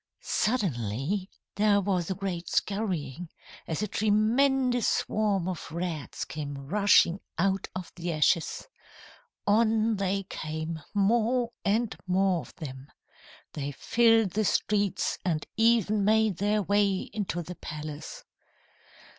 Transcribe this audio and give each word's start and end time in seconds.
"Suddenly 0.23 1.29
there 1.57 1.79
was 1.79 2.09
a 2.09 2.15
great 2.15 2.49
scurrying, 2.49 3.29
as 3.67 3.83
a 3.83 3.87
tremendous 3.87 4.87
swarm 4.87 5.47
of 5.47 5.71
rats 5.71 6.25
came 6.25 6.55
rushing 6.57 7.19
out 7.37 7.67
of 7.75 7.93
the 7.93 8.11
ashes. 8.11 8.67
On 9.45 9.97
they 9.97 10.23
came, 10.23 10.81
more 10.95 11.51
and 11.63 11.95
more 12.07 12.39
of 12.41 12.55
them. 12.55 12.87
They 13.53 13.73
filled 13.73 14.31
the 14.31 14.43
streets, 14.43 15.19
and 15.23 15.45
even 15.55 16.03
made 16.03 16.37
their 16.37 16.63
way 16.63 17.01
into 17.13 17.43
the 17.43 17.53
palace. 17.57 18.23